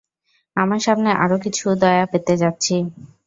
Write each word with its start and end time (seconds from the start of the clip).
আমরা 0.57 0.77
সামনে 0.79 1.09
আরও 1.23 1.37
কিছু 1.45 1.65
দয়া 1.81 2.05
পেতে 2.11 2.33
যাচ্ছি? 2.41 2.75